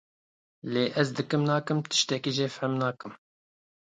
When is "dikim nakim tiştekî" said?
1.17-2.31